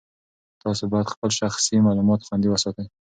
[0.61, 2.85] تاسي باید خپل شخصي معلومات خوندي وساتئ.